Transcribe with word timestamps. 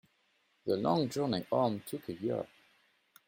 The 0.65 0.77
long 0.77 1.09
journey 1.09 1.45
home 1.51 1.83
took 1.85 2.09
a 2.09 2.13
year. 2.13 2.47